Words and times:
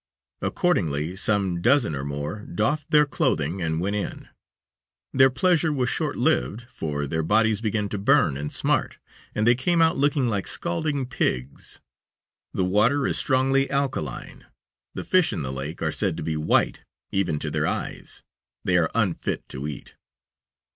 Accordingly, 0.41 1.15
some 1.15 1.61
dozen 1.61 1.93
or 1.93 2.03
more 2.03 2.39
doffed 2.47 2.89
their 2.89 3.05
clothing 3.05 3.61
and 3.61 3.79
went 3.79 3.95
in. 3.95 4.29
Their 5.13 5.29
pleasure 5.29 5.71
was 5.71 5.91
short 5.91 6.15
lived, 6.15 6.63
for 6.71 7.05
their 7.05 7.21
bodies 7.21 7.61
began 7.61 7.87
to 7.89 7.99
burn 7.99 8.35
and 8.35 8.51
smart, 8.51 8.97
and 9.35 9.45
they 9.45 9.53
came 9.53 9.79
out 9.79 9.97
looking 9.97 10.27
like 10.27 10.47
scalding 10.47 11.05
pigs. 11.05 11.81
The 12.51 12.65
water 12.65 13.05
is 13.05 13.19
strongly 13.19 13.69
alkaline; 13.69 14.47
the 14.95 15.03
fish 15.03 15.31
in 15.31 15.43
the 15.43 15.53
lake 15.53 15.83
are 15.83 15.91
said 15.91 16.17
to 16.17 16.23
be 16.23 16.35
white, 16.35 16.81
even 17.11 17.37
to 17.37 17.51
their 17.51 17.67
eyes; 17.67 18.23
they 18.63 18.77
are 18.79 18.89
unfit 18.95 19.47
to 19.49 19.67
eat." 19.67 19.93